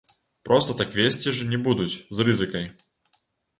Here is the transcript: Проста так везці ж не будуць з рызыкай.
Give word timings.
Проста 0.47 0.75
так 0.79 0.89
везці 1.01 1.35
ж 1.41 1.51
не 1.53 1.61
будуць 1.69 1.91
з 2.15 2.27
рызыкай. 2.29 2.69